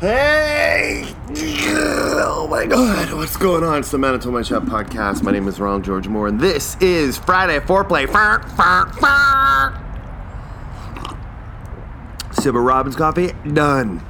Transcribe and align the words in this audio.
Hey! 0.00 1.14
Oh 1.36 2.48
my 2.50 2.64
god, 2.64 3.12
what's 3.12 3.36
going 3.36 3.62
on? 3.62 3.80
It's 3.80 3.90
the 3.90 3.98
Manitoba 3.98 4.42
Chat 4.42 4.62
podcast. 4.62 5.22
My 5.22 5.30
name 5.30 5.46
is 5.46 5.60
Ronald 5.60 5.84
George 5.84 6.08
Moore, 6.08 6.26
and 6.26 6.40
this 6.40 6.74
is 6.80 7.18
Friday 7.18 7.58
Foreplay. 7.60 8.08
Fur, 8.10 8.40
fur, 8.56 8.86
fur. 8.98 9.78
Sip 12.32 12.54
of 12.54 12.62
Robin's 12.62 12.96
coffee, 12.96 13.32
done. 13.52 14.02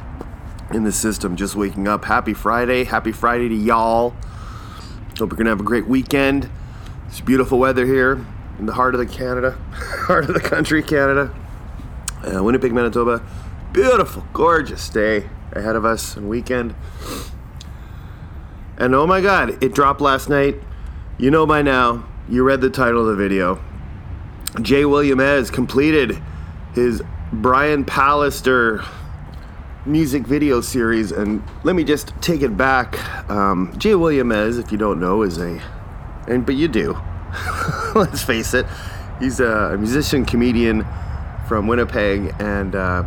In 0.73 0.85
the 0.85 0.93
system, 0.93 1.35
just 1.35 1.57
waking 1.57 1.89
up. 1.89 2.05
Happy 2.05 2.35
Friday. 2.35 2.85
Happy 2.85 3.11
Friday 3.11 3.49
to 3.49 3.57
y'all. 3.57 4.11
Hope 5.19 5.33
you're 5.33 5.39
gonna 5.39 5.51
have 5.51 5.59
a 5.59 5.65
great 5.65 5.89
weekend. 5.89 6.49
It's 7.09 7.21
beautiful 7.21 7.59
weather 7.59 7.85
here 7.85 8.25
in 8.61 8.67
the 8.67 8.75
heart 8.75 8.95
of 8.95 9.01
the 9.01 9.13
Canada, 9.13 9.59
heart 9.73 10.29
of 10.29 10.35
the 10.35 10.41
country, 10.41 10.85
Canada. 10.85 11.35
Uh, 12.23 12.45
Winnipeg, 12.45 12.73
Manitoba. 12.73 13.27
Beautiful, 13.73 14.25
gorgeous 14.33 14.89
day 14.89 15.29
ahead 15.53 15.77
of 15.77 15.85
us 15.85 16.17
and 16.17 16.29
weekend. 16.29 16.75
And 18.77 18.95
oh 18.95 19.07
my 19.07 19.21
god, 19.21 19.63
it 19.63 19.75
dropped 19.75 20.01
last 20.01 20.29
night. 20.29 20.57
You 21.19 21.31
know 21.31 21.47
by 21.47 21.63
now, 21.63 22.07
you 22.29 22.43
read 22.43 22.61
the 22.61 22.71
title 22.71 23.03
of 23.03 23.07
the 23.09 23.17
video. 23.17 23.63
Jay 24.63 24.85
William 24.85 25.19
has 25.19 25.51
completed 25.51 26.21
his 26.75 27.03
Brian 27.33 27.85
Pallister 27.85 28.85
music 29.87 30.27
video 30.27 30.61
series, 30.61 31.13
and 31.13 31.43
let 31.63 31.77
me 31.77 31.85
just 31.85 32.13
take 32.21 32.43
it 32.43 32.57
back. 32.57 32.99
Um, 33.31 33.75
Jay 33.79 33.95
William 33.95 34.33
if 34.33 34.73
you 34.73 34.79
don't 34.79 34.99
know, 34.99 35.23
is 35.23 35.39
a, 35.39 35.61
and 36.27 36.45
but 36.45 36.55
you 36.55 36.69
do. 36.69 36.99
Let's 37.95 38.23
face 38.23 38.55
it, 38.55 38.67
he's 39.21 39.41
a 39.41 39.77
musician, 39.79 40.25
comedian 40.25 40.87
from 41.47 41.67
Winnipeg, 41.67 42.35
and 42.41 42.75
uh, 42.75 43.05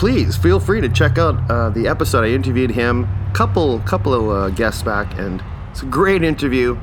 please 0.00 0.34
feel 0.34 0.58
free 0.58 0.80
to 0.80 0.88
check 0.88 1.18
out 1.18 1.38
uh, 1.50 1.68
the 1.68 1.86
episode. 1.86 2.24
I 2.24 2.30
interviewed 2.30 2.70
him, 2.70 3.06
couple 3.34 3.80
couple 3.80 4.14
of 4.14 4.30
uh, 4.30 4.48
guests 4.56 4.82
back, 4.82 5.18
and 5.18 5.42
it's 5.70 5.82
a 5.82 5.86
great 5.86 6.22
interview. 6.22 6.78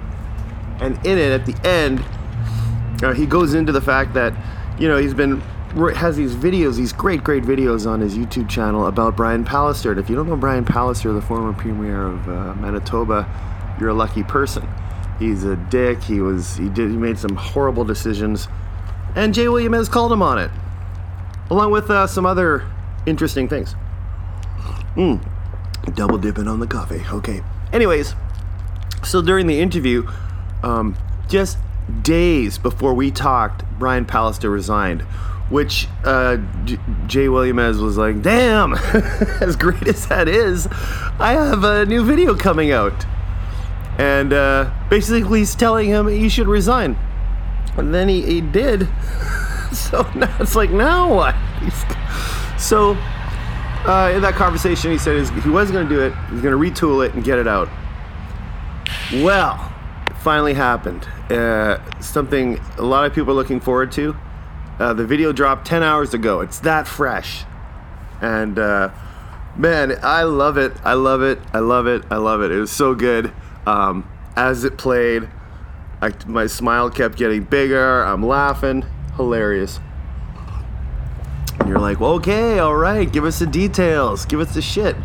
And 0.79 1.03
in 1.03 1.17
it, 1.17 1.31
at 1.31 1.47
the 1.47 1.67
end, 1.67 2.05
uh, 3.03 3.15
he 3.15 3.25
goes 3.25 3.55
into 3.55 3.71
the 3.71 3.81
fact 3.81 4.13
that 4.13 4.35
you 4.79 4.87
know 4.87 4.97
he's 4.97 5.15
been 5.15 5.41
has 5.95 6.15
these 6.15 6.35
videos, 6.35 6.75
these 6.75 6.93
great 6.93 7.23
great 7.23 7.41
videos 7.41 7.89
on 7.89 8.01
his 8.01 8.15
YouTube 8.15 8.47
channel 8.47 8.85
about 8.85 9.17
Brian 9.17 9.43
Pallister. 9.43 9.89
And 9.89 9.99
if 9.99 10.11
you 10.11 10.15
don't 10.15 10.29
know 10.29 10.37
Brian 10.37 10.63
Pallister, 10.63 11.11
the 11.11 11.21
former 11.25 11.53
premier 11.53 12.03
of 12.03 12.29
uh, 12.29 12.53
Manitoba, 12.53 13.27
you're 13.79 13.89
a 13.89 13.95
lucky 13.95 14.21
person. 14.21 14.69
He's 15.17 15.43
a 15.43 15.55
dick. 15.55 16.03
He 16.03 16.21
was 16.21 16.55
he 16.55 16.69
did 16.69 16.91
he 16.91 16.97
made 16.97 17.17
some 17.17 17.35
horrible 17.35 17.83
decisions, 17.83 18.47
and 19.15 19.33
Jay 19.33 19.47
William 19.47 19.73
has 19.73 19.89
called 19.89 20.11
him 20.11 20.21
on 20.21 20.37
it, 20.37 20.51
along 21.49 21.71
with 21.71 21.89
uh, 21.89 22.05
some 22.05 22.27
other 22.27 22.63
interesting 23.07 23.47
things. 23.47 23.75
Mmm. 24.95 25.25
Double 25.95 26.17
dipping 26.17 26.47
on 26.47 26.59
the 26.59 26.67
coffee. 26.67 27.01
Okay. 27.11 27.41
Anyways, 27.71 28.13
so 29.03 29.21
during 29.21 29.47
the 29.47 29.59
interview, 29.59 30.07
um, 30.63 30.95
just 31.29 31.57
days 32.01 32.57
before 32.57 32.93
we 32.93 33.09
talked, 33.11 33.63
Brian 33.79 34.05
Pallister 34.05 34.51
resigned, 34.51 35.01
which 35.49 35.87
uh, 36.03 36.37
J- 36.65 36.79
Jay 37.07 37.29
Williams 37.29 37.77
was 37.77 37.97
like, 37.97 38.21
damn, 38.21 38.73
as 39.41 39.55
great 39.55 39.87
as 39.87 40.07
that 40.07 40.27
is, 40.27 40.67
I 41.19 41.33
have 41.33 41.63
a 41.63 41.85
new 41.85 42.03
video 42.03 42.35
coming 42.35 42.71
out. 42.71 43.05
And 43.97 44.33
uh, 44.33 44.71
basically, 44.89 45.39
he's 45.39 45.55
telling 45.55 45.87
him 45.87 46.07
he 46.07 46.29
should 46.29 46.47
resign. 46.47 46.97
And 47.77 47.93
then 47.93 48.09
he, 48.09 48.21
he 48.21 48.41
did. 48.41 48.87
so 49.71 50.07
now 50.15 50.35
it's 50.39 50.55
like, 50.55 50.69
now 50.69 51.13
what? 51.13 51.35
He's, 51.61 51.83
so, 52.57 52.91
uh, 53.85 54.11
in 54.13 54.21
that 54.21 54.33
conversation, 54.35 54.91
he 54.91 54.97
said 54.97 55.27
he 55.29 55.49
was 55.49 55.71
going 55.71 55.87
to 55.87 55.93
do 55.93 56.01
it. 56.01 56.13
He's 56.29 56.41
going 56.41 56.51
to 56.51 56.59
retool 56.59 57.05
it 57.05 57.13
and 57.13 57.23
get 57.23 57.39
it 57.39 57.47
out. 57.47 57.69
Well, 59.13 59.71
it 60.07 60.17
finally 60.17 60.53
happened. 60.53 61.07
Uh, 61.29 61.79
something 62.01 62.59
a 62.77 62.81
lot 62.81 63.05
of 63.05 63.13
people 63.13 63.31
are 63.31 63.35
looking 63.35 63.59
forward 63.59 63.91
to. 63.93 64.15
Uh, 64.79 64.93
the 64.93 65.05
video 65.05 65.31
dropped 65.31 65.65
10 65.65 65.83
hours 65.83 66.13
ago. 66.13 66.41
It's 66.41 66.59
that 66.59 66.87
fresh. 66.87 67.45
And 68.21 68.59
uh, 68.59 68.91
man, 69.55 69.97
I 70.03 70.23
love 70.23 70.57
it. 70.57 70.73
I 70.83 70.93
love 70.93 71.21
it. 71.21 71.39
I 71.53 71.59
love 71.59 71.87
it. 71.87 72.03
I 72.11 72.17
love 72.17 72.41
it. 72.41 72.51
It 72.51 72.59
was 72.59 72.71
so 72.71 72.93
good. 72.93 73.31
Um, 73.65 74.09
as 74.35 74.63
it 74.63 74.77
played, 74.77 75.29
I, 76.01 76.11
my 76.27 76.47
smile 76.47 76.89
kept 76.89 77.17
getting 77.17 77.43
bigger. 77.43 78.03
I'm 78.03 78.23
laughing. 78.23 78.85
Hilarious. 79.15 79.79
And 81.67 81.73
you're 81.73 81.81
like, 81.81 81.99
well, 81.99 82.13
okay, 82.13 82.59
all 82.59 82.77
right, 82.77 83.11
give 83.11 83.25
us 83.25 83.39
the 83.39 83.45
details, 83.45 84.25
give 84.25 84.39
us 84.39 84.53
the 84.53 84.61
shit. 84.61 84.95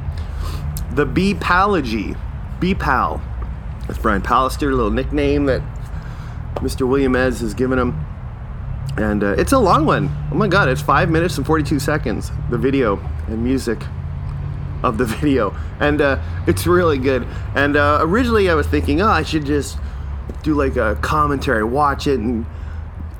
The 0.93 1.05
B-palogy, 1.05 2.17
B-pal. 2.61 3.21
That's 3.89 3.99
Brian 3.99 4.23
Pallister, 4.23 4.71
little 4.71 4.93
nickname 4.93 5.47
that 5.47 5.61
Mr. 6.59 6.89
Williamez 6.89 7.41
has 7.41 7.53
given 7.53 7.81
him. 7.81 8.07
And 8.97 9.25
uh, 9.25 9.35
it's 9.37 9.51
a 9.51 9.59
long 9.59 9.87
one. 9.87 10.09
Oh 10.31 10.37
my 10.37 10.47
god, 10.47 10.69
it's 10.69 10.81
five 10.81 11.11
minutes 11.11 11.37
and 11.37 11.45
42 11.45 11.81
seconds, 11.81 12.31
the 12.49 12.59
video 12.59 12.99
and 13.27 13.43
music 13.43 13.83
of 14.85 14.99
the 14.99 15.05
video. 15.17 15.57
And 15.81 16.01
uh, 16.01 16.23
it's 16.47 16.65
really 16.65 16.99
good. 16.99 17.27
And 17.57 17.77
uh, 17.77 17.99
originally 18.03 18.49
I 18.49 18.55
was 18.55 18.69
thinking, 18.69 19.03
oh, 19.03 19.09
I 19.09 19.25
should 19.25 19.47
just 19.47 19.79
do 20.45 20.55
like 20.55 20.77
a 20.77 20.97
commentary, 21.03 21.65
watch 21.65 22.07
it, 22.07 22.21
and 22.21 22.47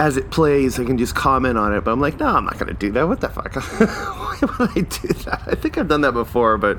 as 0.03 0.17
it 0.17 0.33
plays, 0.33 0.81
I 0.81 0.85
can 0.85 0.99
just 0.99 1.15
comment 1.15 1.57
on 1.57 1.73
it. 1.73 1.85
But 1.85 1.93
I'm 1.93 2.01
like, 2.01 2.19
no, 2.19 2.27
I'm 2.27 2.45
not 2.45 2.59
gonna 2.59 2.75
do 2.75 2.91
that. 2.91 3.07
What 3.07 3.21
the 3.21 3.29
fuck? 3.29 3.55
Why 3.79 4.37
would 4.41 4.71
I 4.71 4.81
do 4.81 5.09
that? 5.25 5.43
I 5.47 5.55
think 5.55 5.79
I've 5.79 5.87
done 5.87 6.01
that 6.01 6.11
before, 6.11 6.59
but 6.59 6.77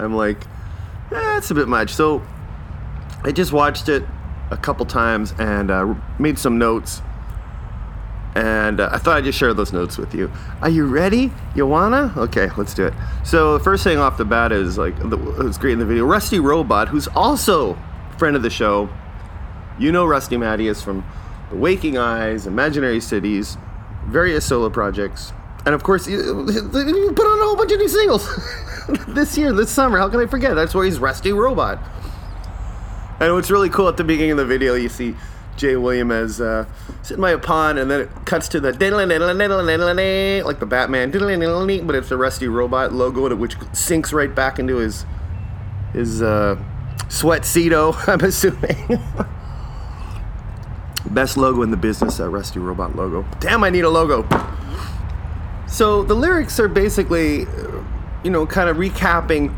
I'm 0.00 0.12
like, 0.12 0.38
eh, 1.12 1.40
a 1.48 1.54
bit 1.54 1.68
much. 1.68 1.94
So 1.94 2.26
I 3.22 3.30
just 3.30 3.52
watched 3.52 3.88
it 3.88 4.02
a 4.50 4.56
couple 4.56 4.84
times 4.86 5.34
and 5.38 5.70
uh, 5.70 5.94
made 6.18 6.36
some 6.36 6.58
notes. 6.58 7.00
And 8.34 8.80
uh, 8.80 8.88
I 8.90 8.98
thought 8.98 9.18
I'd 9.18 9.24
just 9.24 9.38
share 9.38 9.54
those 9.54 9.72
notes 9.72 9.96
with 9.96 10.12
you. 10.12 10.28
Are 10.62 10.68
you 10.68 10.84
ready? 10.84 11.32
You 11.54 11.64
wanna? 11.64 12.12
Okay, 12.16 12.48
let's 12.56 12.74
do 12.74 12.86
it. 12.86 12.94
So 13.24 13.56
the 13.56 13.62
first 13.62 13.84
thing 13.84 13.98
off 13.98 14.18
the 14.18 14.24
bat 14.24 14.50
is 14.50 14.76
like 14.76 14.98
was 14.98 15.58
great 15.58 15.74
in 15.74 15.78
the 15.78 15.86
video. 15.86 16.04
Rusty 16.04 16.40
Robot, 16.40 16.88
who's 16.88 17.06
also 17.06 17.78
friend 18.18 18.34
of 18.34 18.42
the 18.42 18.50
show. 18.50 18.88
You 19.78 19.92
know 19.92 20.04
Rusty 20.06 20.36
Matyas 20.36 20.82
from 20.82 21.04
the 21.50 21.56
Waking 21.56 21.98
Eyes, 21.98 22.46
Imaginary 22.46 23.00
Cities, 23.00 23.56
various 24.06 24.46
solo 24.46 24.70
projects, 24.70 25.32
and 25.66 25.74
of 25.74 25.82
course, 25.82 26.06
you 26.06 26.20
put 26.22 27.26
on 27.26 27.38
a 27.40 27.42
whole 27.42 27.56
bunch 27.56 27.72
of 27.72 27.78
new 27.78 27.88
singles 27.88 28.28
this 29.08 29.36
year, 29.36 29.52
this 29.52 29.68
summer. 29.68 29.98
How 29.98 30.08
can 30.08 30.20
I 30.20 30.26
forget? 30.26 30.54
That's 30.54 30.76
where 30.76 30.84
he's 30.84 31.00
Rusty 31.00 31.32
Robot. 31.32 31.80
And 33.18 33.34
what's 33.34 33.50
really 33.50 33.68
cool 33.68 33.88
at 33.88 33.96
the 33.96 34.04
beginning 34.04 34.30
of 34.32 34.36
the 34.36 34.44
video, 34.46 34.74
you 34.74 34.88
see 34.88 35.16
Jay 35.56 35.74
Williamez 35.74 36.40
uh, 36.40 36.66
sitting 37.02 37.20
by 37.20 37.32
a 37.32 37.38
pond, 37.38 37.80
and 37.80 37.90
then 37.90 38.02
it 38.02 38.10
cuts 38.26 38.46
to 38.50 38.60
the 38.60 38.70
like 40.44 40.60
the 40.60 40.66
Batman, 40.66 41.10
but 41.10 41.96
it's 41.96 42.08
the 42.10 42.16
Rusty 42.16 42.46
Robot 42.46 42.92
logo, 42.92 43.34
which 43.34 43.56
sinks 43.72 44.12
right 44.12 44.32
back 44.32 44.60
into 44.60 44.76
his 44.76 45.04
his 45.92 46.22
uh, 46.22 46.56
sweat 47.08 47.42
cedo. 47.42 47.92
I'm 48.08 48.20
assuming. 48.20 49.00
Best 51.16 51.38
logo 51.38 51.62
in 51.62 51.70
the 51.70 51.78
business, 51.78 52.18
that 52.18 52.28
Rusty 52.28 52.58
Robot 52.58 52.94
logo. 52.94 53.24
Damn, 53.40 53.64
I 53.64 53.70
need 53.70 53.84
a 53.84 53.88
logo. 53.88 54.28
So 55.66 56.02
the 56.02 56.12
lyrics 56.12 56.60
are 56.60 56.68
basically, 56.68 57.46
uh, 57.46 57.82
you 58.22 58.30
know, 58.30 58.44
kind 58.44 58.68
of 58.68 58.76
recapping 58.76 59.56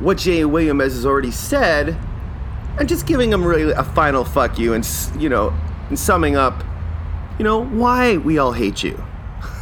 what 0.00 0.18
Jay 0.18 0.44
Williams 0.44 0.92
has 0.92 1.06
already 1.06 1.30
said, 1.30 1.96
and 2.78 2.86
just 2.86 3.06
giving 3.06 3.32
him 3.32 3.42
really 3.42 3.72
a 3.72 3.82
final 3.82 4.26
fuck 4.26 4.58
you, 4.58 4.74
and 4.74 4.86
you 5.18 5.30
know, 5.30 5.54
and 5.88 5.98
summing 5.98 6.36
up, 6.36 6.62
you 7.38 7.44
know, 7.46 7.64
why 7.64 8.18
we 8.18 8.36
all 8.36 8.52
hate 8.52 8.82
you. 8.82 9.02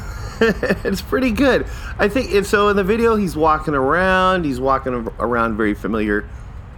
it's 0.40 1.02
pretty 1.02 1.30
good. 1.30 1.68
I 2.00 2.08
think 2.08 2.32
and 2.32 2.44
so 2.44 2.68
in 2.68 2.76
the 2.76 2.82
video 2.82 3.14
he's 3.14 3.36
walking 3.36 3.74
around, 3.74 4.44
he's 4.44 4.58
walking 4.58 5.08
around 5.20 5.56
very 5.56 5.74
familiar 5.74 6.28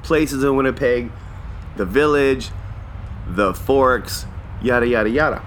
places 0.02 0.44
in 0.44 0.54
Winnipeg, 0.54 1.10
the 1.78 1.86
village, 1.86 2.50
the 3.26 3.54
forks, 3.54 4.26
yada 4.62 4.86
yada 4.86 5.08
yada. 5.08 5.42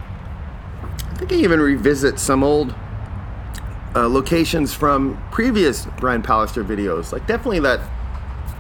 I 1.14 1.16
think 1.16 1.32
I 1.32 1.36
even 1.36 1.60
revisit 1.60 2.20
some 2.20 2.44
old 2.44 2.76
uh, 3.96 4.08
locations 4.08 4.74
from 4.74 5.22
previous 5.32 5.86
Brian 6.00 6.24
Pallister 6.24 6.66
videos. 6.66 7.12
Like 7.12 7.28
definitely 7.28 7.60
that, 7.62 7.80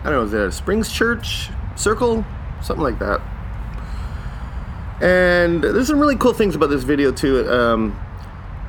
I 0.03 0.09
don't 0.09 0.13
know, 0.13 0.23
is 0.23 0.33
it 0.33 0.41
a 0.41 0.51
Springs 0.51 0.91
Church 0.91 1.50
circle, 1.75 2.25
something 2.61 2.83
like 2.83 3.00
that. 3.00 3.21
And 5.01 5.63
there's 5.63 5.88
some 5.88 6.00
really 6.00 6.15
cool 6.15 6.33
things 6.33 6.56
about 6.56 6.69
this 6.69 6.83
video 6.83 7.11
too. 7.11 7.49
Um, 7.49 7.99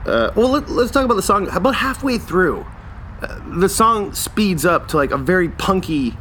uh, 0.07 0.33
well, 0.35 0.49
let, 0.49 0.69
us 0.69 0.91
talk 0.91 1.05
about 1.05 1.15
the 1.15 1.23
song. 1.23 1.49
About 1.49 1.77
halfway 1.77 2.19
through, 2.19 2.67
uh, 3.23 3.41
the 3.59 3.69
song 3.69 4.13
speeds 4.15 4.65
up 4.65 4.89
to 4.89 4.97
like 4.97 5.11
a 5.11 5.19
very 5.19 5.49
punky 5.49 6.17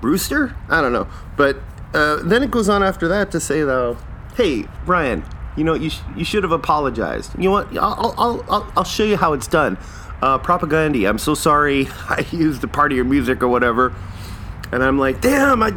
Brewster. 0.00 0.56
I 0.68 0.80
don't 0.80 0.92
know, 0.92 1.08
but 1.36 1.58
uh, 1.94 2.16
then 2.22 2.42
it 2.42 2.50
goes 2.50 2.68
on 2.68 2.82
after 2.82 3.08
that 3.08 3.30
to 3.32 3.40
say 3.40 3.62
though 3.62 3.96
hey, 4.36 4.66
Brian, 4.84 5.24
you 5.56 5.64
know, 5.64 5.74
you, 5.74 5.90
sh- 5.90 6.00
you 6.16 6.24
should 6.24 6.42
have 6.42 6.52
apologized. 6.52 7.32
You 7.38 7.44
know 7.44 7.50
what? 7.52 7.76
I'll, 7.78 8.14
I'll, 8.18 8.44
I'll, 8.48 8.72
I'll 8.78 8.84
show 8.84 9.04
you 9.04 9.16
how 9.16 9.32
it's 9.32 9.46
done. 9.46 9.78
uh, 10.22 10.38
Propagandhi. 10.38 11.08
I'm 11.08 11.18
so 11.18 11.34
sorry 11.34 11.88
I 12.08 12.26
used 12.32 12.62
a 12.64 12.68
part 12.68 12.92
of 12.92 12.96
your 12.96 13.04
music 13.04 13.42
or 13.42 13.48
whatever. 13.48 13.94
And 14.72 14.82
I'm 14.82 14.98
like, 14.98 15.20
damn, 15.20 15.62
I, 15.62 15.72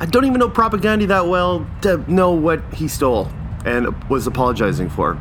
I 0.00 0.06
don't 0.06 0.24
even 0.24 0.38
know 0.38 0.48
Propagandhi 0.48 1.08
that 1.08 1.26
well 1.26 1.66
to 1.82 1.98
know 2.12 2.32
what 2.32 2.62
he 2.74 2.88
stole 2.88 3.28
and 3.64 3.92
was 4.08 4.26
apologizing 4.26 4.90
for. 4.90 5.20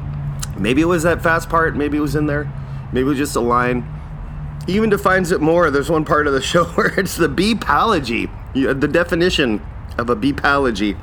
Maybe 0.58 0.82
it 0.82 0.86
was 0.86 1.04
that 1.04 1.22
fast 1.22 1.50
part, 1.50 1.76
maybe 1.76 1.98
it 1.98 2.02
was 2.02 2.16
in 2.16 2.26
there, 2.26 2.52
maybe 2.92 3.02
it 3.06 3.10
was 3.10 3.18
just 3.18 3.36
a 3.36 3.40
line. 3.40 3.86
He 4.68 4.76
even 4.76 4.90
defines 4.90 5.32
it 5.32 5.40
more. 5.40 5.72
There's 5.72 5.90
one 5.90 6.04
part 6.06 6.28
of 6.28 6.34
the 6.34 6.42
show 6.54 6.66
where 6.66 7.00
it's 7.00 7.16
the 7.16 7.30
beepology, 7.30 8.30
the 8.54 8.88
definition 8.88 9.62
of 9.98 10.10
a 10.10 10.16
beepology, 10.16 10.98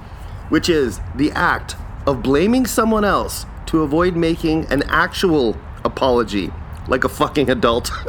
which 0.49 0.69
is 0.69 1.00
the 1.14 1.31
act 1.32 1.76
of 2.06 2.23
blaming 2.23 2.67
someone 2.67 3.05
else 3.05 3.46
to 3.67 3.82
avoid 3.82 4.17
making 4.17 4.67
an 4.67 4.82
actual 4.85 5.56
apology, 5.85 6.50
like 6.88 7.05
a 7.05 7.08
fucking 7.08 7.50
adult. 7.50 7.91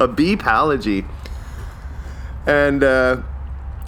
a 0.00 0.08
beepology. 0.08 1.06
And 2.46 2.82
uh, 2.82 3.22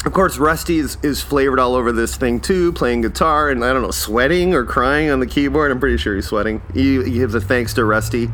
of 0.04 0.12
course, 0.12 0.38
Rusty 0.38 0.78
is, 0.78 0.98
is 1.02 1.22
flavored 1.22 1.58
all 1.58 1.74
over 1.74 1.92
this 1.92 2.16
thing 2.16 2.40
too, 2.40 2.72
playing 2.72 3.02
guitar 3.02 3.50
and 3.50 3.64
I 3.64 3.72
don't 3.72 3.82
know, 3.82 3.90
sweating 3.90 4.54
or 4.54 4.64
crying 4.64 5.10
on 5.10 5.20
the 5.20 5.26
keyboard. 5.26 5.70
I'm 5.70 5.80
pretty 5.80 5.96
sure 5.96 6.14
he's 6.14 6.26
sweating. 6.26 6.62
He, 6.72 7.02
he 7.02 7.12
gives 7.12 7.34
a 7.34 7.40
thanks 7.40 7.74
to 7.74 7.84
Rusty 7.84 8.28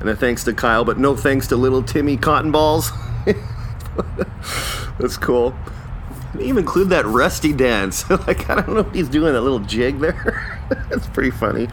and 0.00 0.08
a 0.08 0.14
thanks 0.16 0.44
to 0.44 0.52
Kyle, 0.52 0.84
but 0.84 0.98
no 0.98 1.16
thanks 1.16 1.48
to 1.48 1.56
little 1.56 1.82
Timmy 1.82 2.16
Cotton 2.16 2.52
Balls. 2.52 2.92
That's 4.98 5.16
cool. 5.16 5.54
Even 6.34 6.58
include 6.58 6.90
that 6.90 7.06
Rusty 7.06 7.52
dance. 7.52 8.08
like, 8.26 8.48
I 8.50 8.56
don't 8.56 8.68
know 8.68 8.82
what 8.82 8.94
he's 8.94 9.08
doing, 9.08 9.32
that 9.32 9.40
little 9.40 9.60
jig 9.60 9.98
there. 9.98 10.60
That's 10.90 11.06
pretty 11.08 11.30
funny. 11.30 11.68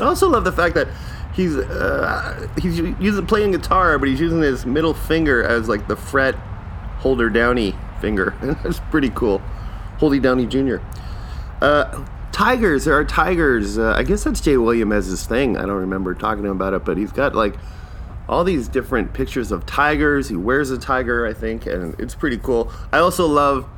I 0.00 0.04
also 0.04 0.28
love 0.28 0.44
the 0.44 0.52
fact 0.52 0.74
that 0.74 0.88
he's 1.34 1.56
uh, 1.56 2.48
he's 2.60 2.78
using 2.78 3.26
playing 3.26 3.52
guitar, 3.52 3.98
but 3.98 4.08
he's 4.08 4.20
using 4.20 4.40
his 4.40 4.66
middle 4.66 4.94
finger 4.94 5.42
as 5.42 5.68
like 5.68 5.88
the 5.88 5.96
fret 5.96 6.34
holder 6.98 7.28
Downey 7.28 7.74
finger. 8.00 8.34
That's 8.62 8.80
pretty 8.90 9.10
cool. 9.10 9.38
Holdy 9.98 10.20
Downey 10.20 10.46
Jr. 10.46 10.76
Uh, 11.60 12.04
tigers, 12.32 12.84
there 12.84 12.94
are 12.94 13.04
tigers. 13.04 13.78
Uh, 13.78 13.94
I 13.96 14.02
guess 14.02 14.24
that's 14.24 14.40
Jay 14.40 14.54
Williamez 14.54 15.08
his 15.08 15.26
thing. 15.26 15.56
I 15.56 15.60
don't 15.60 15.76
remember 15.76 16.12
talking 16.14 16.42
to 16.42 16.50
him 16.50 16.56
about 16.56 16.74
it, 16.74 16.84
but 16.84 16.96
he's 16.96 17.12
got 17.12 17.36
like 17.36 17.54
all 18.32 18.44
these 18.44 18.66
different 18.66 19.12
pictures 19.12 19.52
of 19.52 19.66
tigers. 19.66 20.28
He 20.28 20.36
wears 20.36 20.70
a 20.70 20.78
tiger, 20.78 21.26
I 21.26 21.34
think, 21.34 21.66
and 21.66 21.98
it's 22.00 22.14
pretty 22.14 22.38
cool. 22.38 22.72
I 22.90 22.98
also 22.98 23.26
love 23.26 23.68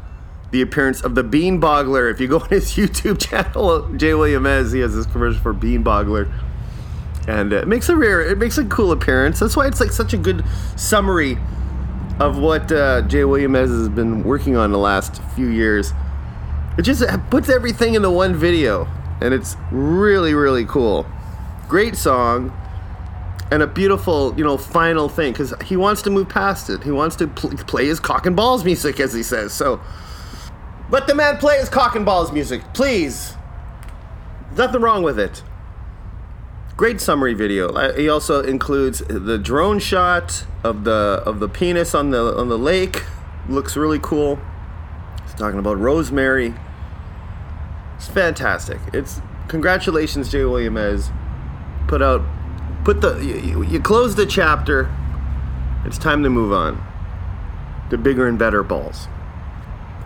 the 0.52 0.62
appearance 0.62 1.02
of 1.02 1.16
the 1.16 1.24
Bean 1.24 1.60
Boggler. 1.60 2.10
If 2.10 2.20
you 2.20 2.28
go 2.28 2.38
on 2.40 2.48
his 2.48 2.72
YouTube 2.72 3.20
channel, 3.20 3.92
Jay 3.96 4.12
Williamez, 4.12 4.72
he 4.72 4.80
has 4.80 4.94
this 4.94 5.06
commercial 5.06 5.40
for 5.42 5.52
Bean 5.52 5.82
Boggler. 5.82 6.32
And 7.26 7.52
it 7.52 7.66
makes 7.66 7.88
a 7.88 7.96
rare, 7.96 8.20
it 8.20 8.38
makes 8.38 8.56
a 8.56 8.64
cool 8.66 8.92
appearance. 8.92 9.40
That's 9.40 9.56
why 9.56 9.66
it's 9.66 9.80
like 9.80 9.90
such 9.90 10.12
a 10.12 10.18
good 10.18 10.44
summary 10.76 11.36
of 12.20 12.38
what 12.38 12.70
uh, 12.70 13.02
Jay 13.02 13.24
William 13.24 13.54
has 13.54 13.88
been 13.88 14.22
working 14.22 14.56
on 14.56 14.70
the 14.70 14.78
last 14.78 15.20
few 15.34 15.48
years. 15.48 15.92
It 16.78 16.82
just 16.82 17.02
puts 17.30 17.48
everything 17.48 17.94
into 17.94 18.10
one 18.10 18.34
video, 18.34 18.86
and 19.20 19.34
it's 19.34 19.56
really, 19.72 20.34
really 20.34 20.64
cool. 20.64 21.06
Great 21.68 21.96
song, 21.96 22.52
and 23.50 23.62
a 23.62 23.66
beautiful, 23.66 24.34
you 24.36 24.44
know, 24.44 24.56
final 24.56 25.08
thing 25.08 25.32
because 25.32 25.54
he 25.64 25.76
wants 25.76 26.02
to 26.02 26.10
move 26.10 26.28
past 26.28 26.70
it. 26.70 26.82
He 26.82 26.90
wants 26.90 27.16
to 27.16 27.28
pl- 27.28 27.50
play 27.50 27.86
his 27.86 28.00
cock 28.00 28.26
and 28.26 28.34
balls 28.34 28.64
music, 28.64 29.00
as 29.00 29.12
he 29.12 29.22
says. 29.22 29.52
So, 29.52 29.81
let 30.90 31.06
the 31.06 31.14
man 31.14 31.38
play 31.38 31.58
his 31.58 31.69
cock 31.69 31.96
and 31.96 32.04
balls 32.04 32.32
music, 32.32 32.62
please. 32.75 33.34
Nothing 34.56 34.81
wrong 34.81 35.02
with 35.02 35.19
it. 35.19 35.42
Great 36.76 37.00
summary 37.00 37.34
video. 37.34 37.92
He 37.94 38.08
also 38.08 38.42
includes 38.42 38.98
the 39.06 39.38
drone 39.38 39.78
shot 39.78 40.44
of 40.64 40.84
the 40.84 41.22
of 41.25 41.38
the 41.38 41.48
penis 41.48 41.94
on 41.94 42.10
the 42.10 42.36
on 42.36 42.48
the 42.48 42.58
lake. 42.58 43.04
Looks 43.48 43.76
really 43.76 44.00
cool. 44.00 44.40
He's 45.25 45.34
talking 45.34 45.58
about 45.58 45.78
Rosemary. 45.78 46.54
It's 47.96 48.08
fantastic. 48.08 48.81
It's 48.92 49.20
congratulations, 49.48 50.31
Jay 50.31 50.40
Williamez. 50.40 51.12
Put 51.86 52.02
out, 52.02 52.22
put 52.84 53.00
the 53.00 53.16
you, 53.19 53.62
you 53.62 53.81
close 53.81 54.14
the 54.14 54.26
chapter. 54.26 54.94
It's 55.84 55.98
time 55.98 56.22
to 56.22 56.31
move 56.31 56.52
on. 56.52 56.82
The 57.90 57.98
bigger 57.98 58.26
and 58.26 58.38
better 58.38 58.62
balls. 58.62 59.08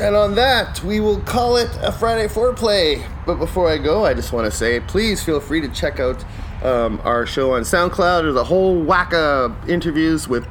And 0.00 0.14
on 0.14 0.36
that, 0.36 0.82
we 0.84 1.00
will 1.00 1.20
call 1.20 1.56
it 1.56 1.70
a 1.82 1.90
Friday 1.90 2.28
foreplay. 2.28 3.04
But 3.26 3.36
before 3.36 3.68
I 3.68 3.78
go, 3.78 4.04
I 4.04 4.14
just 4.14 4.32
want 4.32 4.50
to 4.50 4.56
say 4.56 4.80
please 4.80 5.22
feel 5.22 5.40
free 5.40 5.60
to 5.60 5.68
check 5.68 6.00
out 6.00 6.24
um, 6.62 7.00
our 7.04 7.26
show 7.26 7.54
on 7.54 7.62
SoundCloud. 7.62 8.22
There's 8.22 8.36
a 8.36 8.44
whole 8.44 8.80
whack 8.80 9.12
of 9.12 9.68
interviews 9.68 10.28
with 10.28 10.46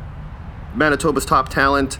Manitoba's 0.75 1.25
top 1.25 1.49
talent, 1.49 1.97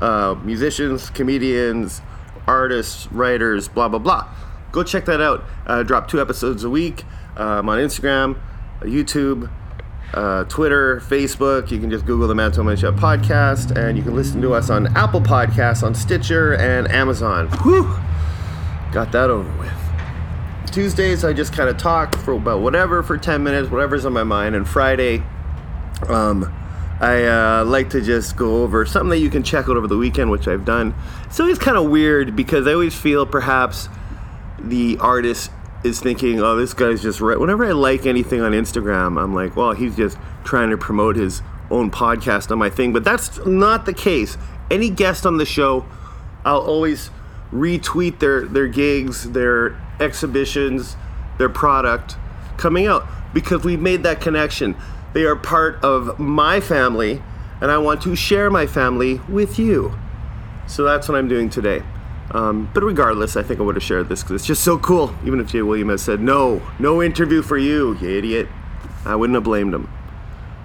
uh, 0.00 0.36
musicians, 0.44 1.10
comedians, 1.10 2.02
artists, 2.46 3.10
writers, 3.12 3.68
blah, 3.68 3.88
blah, 3.88 3.98
blah. 3.98 4.28
Go 4.72 4.82
check 4.82 5.04
that 5.06 5.20
out. 5.20 5.44
Uh, 5.66 5.82
drop 5.82 6.08
two 6.08 6.20
episodes 6.20 6.64
a 6.64 6.70
week 6.70 7.04
um, 7.36 7.68
on 7.68 7.78
Instagram, 7.78 8.40
YouTube, 8.82 9.50
uh, 10.14 10.44
Twitter, 10.44 11.00
Facebook. 11.00 11.70
You 11.70 11.78
can 11.78 11.90
just 11.90 12.06
Google 12.06 12.28
the 12.28 12.34
Manitoba 12.34 12.76
Shot 12.76 12.96
podcast, 12.96 13.76
and 13.76 13.96
you 13.96 14.02
can 14.02 14.14
listen 14.14 14.40
to 14.42 14.54
us 14.54 14.70
on 14.70 14.94
Apple 14.96 15.20
Podcasts, 15.20 15.82
on 15.82 15.94
Stitcher, 15.94 16.54
and 16.54 16.90
Amazon. 16.90 17.48
Whew! 17.62 17.84
Got 18.92 19.12
that 19.12 19.30
over 19.30 19.50
with. 19.58 19.72
Tuesdays, 20.72 21.24
I 21.24 21.32
just 21.32 21.52
kind 21.52 21.68
of 21.68 21.78
talk 21.78 22.16
for 22.18 22.34
about 22.34 22.60
whatever 22.60 23.02
for 23.02 23.18
10 23.18 23.42
minutes, 23.42 23.70
whatever's 23.70 24.04
on 24.04 24.12
my 24.12 24.24
mind. 24.24 24.54
And 24.54 24.68
Friday, 24.68 25.22
um, 26.08 26.52
I 27.00 27.24
uh, 27.24 27.64
like 27.64 27.90
to 27.90 28.00
just 28.00 28.36
go 28.36 28.62
over 28.62 28.84
something 28.86 29.10
that 29.10 29.18
you 29.18 29.30
can 29.30 29.42
check 29.42 29.68
out 29.68 29.76
over 29.76 29.86
the 29.86 29.96
weekend, 29.96 30.30
which 30.30 30.46
I've 30.46 30.64
done. 30.64 30.94
It's 31.26 31.40
always 31.40 31.58
kind 31.58 31.76
of 31.76 31.90
weird 31.90 32.36
because 32.36 32.66
I 32.66 32.72
always 32.72 32.94
feel 32.94 33.26
perhaps 33.26 33.88
the 34.58 34.98
artist 34.98 35.50
is 35.82 36.00
thinking, 36.00 36.40
oh, 36.40 36.56
this 36.56 36.74
guy's 36.74 37.02
just 37.02 37.20
right. 37.20 37.38
Whenever 37.38 37.64
I 37.64 37.72
like 37.72 38.06
anything 38.06 38.40
on 38.40 38.52
Instagram, 38.52 39.20
I'm 39.20 39.34
like, 39.34 39.56
well, 39.56 39.72
he's 39.72 39.96
just 39.96 40.18
trying 40.44 40.70
to 40.70 40.76
promote 40.76 41.16
his 41.16 41.42
own 41.70 41.90
podcast 41.90 42.50
on 42.50 42.58
my 42.58 42.70
thing. 42.70 42.92
But 42.92 43.04
that's 43.04 43.44
not 43.46 43.86
the 43.86 43.94
case. 43.94 44.36
Any 44.70 44.90
guest 44.90 45.24
on 45.24 45.38
the 45.38 45.46
show, 45.46 45.86
I'll 46.44 46.60
always 46.60 47.10
retweet 47.52 48.18
their, 48.18 48.44
their 48.46 48.68
gigs, 48.68 49.30
their 49.30 49.80
exhibitions, 49.98 50.96
their 51.38 51.48
product 51.48 52.16
coming 52.56 52.86
out 52.86 53.06
because 53.32 53.64
we've 53.64 53.80
made 53.80 54.02
that 54.02 54.20
connection. 54.20 54.76
They 55.12 55.24
are 55.24 55.36
part 55.36 55.82
of 55.82 56.18
my 56.18 56.60
family, 56.60 57.22
and 57.60 57.70
I 57.70 57.78
want 57.78 58.02
to 58.02 58.14
share 58.14 58.50
my 58.50 58.66
family 58.66 59.20
with 59.28 59.58
you. 59.58 59.98
So 60.66 60.84
that's 60.84 61.08
what 61.08 61.18
I'm 61.18 61.28
doing 61.28 61.50
today. 61.50 61.82
Um, 62.32 62.70
but 62.72 62.82
regardless, 62.82 63.36
I 63.36 63.42
think 63.42 63.58
I 63.60 63.62
would 63.62 63.74
have 63.74 63.82
shared 63.82 64.08
this 64.08 64.22
because 64.22 64.36
it's 64.36 64.46
just 64.46 64.62
so 64.62 64.78
cool. 64.78 65.14
Even 65.24 65.40
if 65.40 65.48
Jay 65.48 65.62
William 65.62 65.88
has 65.88 66.02
said, 66.02 66.20
no, 66.20 66.62
no 66.78 67.02
interview 67.02 67.42
for 67.42 67.58
you, 67.58 67.96
you 67.96 68.08
idiot, 68.08 68.48
I 69.04 69.16
wouldn't 69.16 69.34
have 69.34 69.44
blamed 69.44 69.74
him. 69.74 69.90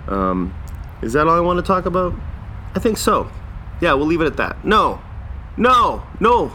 Um, 0.08 0.54
is 1.02 1.14
that 1.14 1.28
all 1.28 1.36
I 1.36 1.40
want 1.40 1.58
to 1.58 1.64
talk 1.64 1.86
about? 1.86 2.14
I 2.76 2.80
think 2.80 2.98
so. 2.98 3.32
Yeah, 3.82 3.94
we'll 3.94 4.06
leave 4.06 4.22
it 4.22 4.28
at 4.28 4.38
that. 4.38 4.64
No, 4.64 5.02
no, 5.58 6.06
no. 6.20 6.50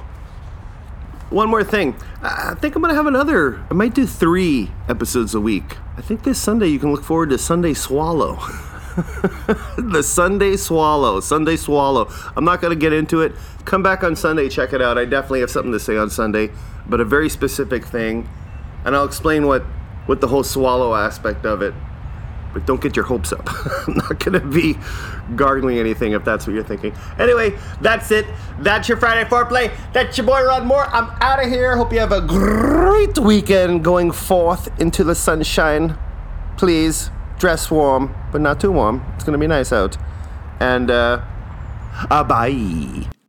One 1.30 1.48
more 1.48 1.64
thing. 1.64 1.96
I 2.22 2.54
think 2.54 2.74
I'm 2.74 2.82
going 2.82 2.90
to 2.90 2.96
have 2.96 3.06
another, 3.06 3.64
I 3.70 3.74
might 3.74 3.94
do 3.94 4.06
three 4.06 4.70
episodes 4.88 5.34
a 5.34 5.40
week. 5.40 5.76
I 5.96 6.02
think 6.02 6.22
this 6.22 6.40
Sunday 6.40 6.68
you 6.68 6.78
can 6.78 6.92
look 6.92 7.04
forward 7.04 7.30
to 7.30 7.38
Sunday 7.38 7.74
Swallow. 7.74 8.38
the 9.78 10.02
Sunday 10.02 10.56
Swallow. 10.56 11.20
Sunday 11.20 11.56
Swallow. 11.56 12.08
I'm 12.36 12.44
not 12.44 12.60
going 12.60 12.76
to 12.76 12.80
get 12.80 12.92
into 12.92 13.22
it. 13.22 13.32
Come 13.64 13.82
back 13.82 14.02
on 14.04 14.16
Sunday, 14.16 14.48
check 14.48 14.72
it 14.72 14.82
out. 14.82 14.98
I 14.98 15.04
definitely 15.04 15.40
have 15.40 15.50
something 15.50 15.72
to 15.72 15.80
say 15.80 15.96
on 15.96 16.10
Sunday, 16.10 16.50
but 16.86 17.00
a 17.00 17.04
very 17.04 17.28
specific 17.28 17.84
thing. 17.84 18.28
And 18.84 18.94
I'll 18.94 19.04
explain 19.04 19.46
what, 19.46 19.62
what 20.06 20.20
the 20.20 20.28
whole 20.28 20.42
swallow 20.42 20.94
aspect 20.94 21.46
of 21.46 21.62
it. 21.62 21.74
But 22.52 22.66
don't 22.66 22.80
get 22.80 22.96
your 22.96 23.04
hopes 23.04 23.32
up. 23.32 23.48
I'm 23.88 23.94
not 23.94 24.18
going 24.18 24.40
to 24.40 24.40
be 24.40 24.76
gargling 25.36 25.78
anything 25.78 26.12
if 26.12 26.24
that's 26.24 26.46
what 26.46 26.52
you're 26.52 26.64
thinking. 26.64 26.92
Anyway, 27.18 27.56
that's 27.80 28.10
it. 28.10 28.26
That's 28.58 28.88
your 28.88 28.98
Friday 28.98 29.28
foreplay. 29.28 29.72
That's 29.92 30.18
your 30.18 30.26
boy 30.26 30.42
Rod 30.42 30.66
Moore. 30.66 30.86
I'm 30.86 31.10
out 31.20 31.42
of 31.42 31.48
here. 31.48 31.76
Hope 31.76 31.92
you 31.92 32.00
have 32.00 32.12
a 32.12 32.20
great 32.20 33.18
weekend 33.18 33.84
going 33.84 34.10
forth 34.10 34.68
into 34.80 35.04
the 35.04 35.14
sunshine. 35.14 35.96
Please 36.56 37.10
dress 37.40 37.70
warm, 37.70 38.14
but 38.30 38.40
not 38.40 38.60
too 38.60 38.70
warm. 38.70 39.02
It's 39.14 39.24
going 39.24 39.32
to 39.32 39.38
be 39.38 39.48
nice 39.48 39.72
out. 39.72 39.96
And, 40.60 40.90
uh, 40.90 41.22
bye. 42.08 43.19